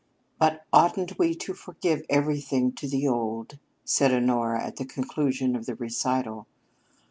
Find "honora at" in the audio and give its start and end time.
4.11-4.77